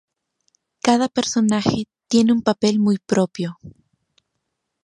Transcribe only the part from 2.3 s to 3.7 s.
un papel muy propio.